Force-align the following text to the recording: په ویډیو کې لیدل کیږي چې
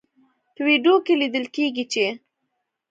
په 0.55 0.61
ویډیو 0.67 0.95
کې 1.05 1.13
لیدل 1.21 1.45
کیږي 1.55 1.85
چې 1.91 2.05